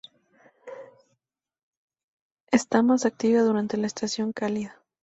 Está 2.51 2.81
más 2.81 3.05
activa 3.05 3.41
durante 3.43 3.77
la 3.77 3.85
estación 3.85 4.33
cálida. 4.33 4.81